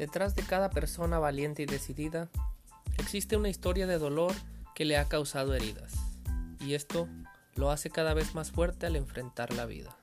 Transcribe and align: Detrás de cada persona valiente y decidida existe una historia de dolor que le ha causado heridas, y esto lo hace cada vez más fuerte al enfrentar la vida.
Detrás 0.00 0.34
de 0.34 0.42
cada 0.42 0.70
persona 0.70 1.18
valiente 1.18 1.62
y 1.62 1.66
decidida 1.66 2.30
existe 2.96 3.36
una 3.36 3.50
historia 3.50 3.86
de 3.86 3.98
dolor 3.98 4.32
que 4.74 4.86
le 4.86 4.96
ha 4.96 5.04
causado 5.04 5.54
heridas, 5.54 5.92
y 6.58 6.72
esto 6.72 7.06
lo 7.54 7.70
hace 7.70 7.90
cada 7.90 8.14
vez 8.14 8.34
más 8.34 8.50
fuerte 8.50 8.86
al 8.86 8.96
enfrentar 8.96 9.52
la 9.52 9.66
vida. 9.66 9.94